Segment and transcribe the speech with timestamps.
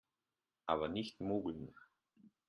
[0.65, 1.75] Aber nicht mogeln